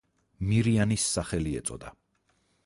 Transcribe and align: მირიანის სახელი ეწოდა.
მირიანის 0.53 1.05
სახელი 1.17 1.53
ეწოდა. 1.61 1.93